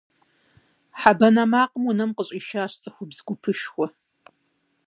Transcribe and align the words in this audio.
Хьэ 0.99 1.11
банэ 1.17 1.43
макъым 1.51 1.83
унэм 1.89 2.11
къыщӀишащ 2.17 2.73
цӀыхубз 2.81 3.17
гупышхуэ. 3.25 3.87